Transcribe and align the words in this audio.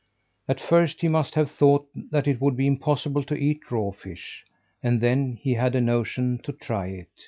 At 0.49 0.59
first 0.59 1.01
he 1.01 1.07
must 1.07 1.35
have 1.35 1.51
thought 1.51 1.87
that 2.09 2.27
it 2.27 2.41
would 2.41 2.57
be 2.57 2.65
impossible 2.65 3.23
to 3.25 3.35
eat 3.37 3.69
raw 3.69 3.91
fish, 3.91 4.43
and 4.81 4.99
then 4.99 5.33
he 5.39 5.53
had 5.53 5.75
a 5.75 5.79
notion 5.79 6.39
to 6.39 6.51
try 6.53 6.87
it. 6.87 7.07